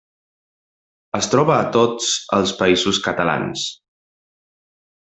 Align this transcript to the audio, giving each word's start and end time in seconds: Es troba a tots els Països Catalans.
Es 1.19 1.27
troba 1.33 1.53
a 1.57 1.69
tots 1.77 2.09
els 2.39 2.57
Països 2.65 3.03
Catalans. 3.11 3.71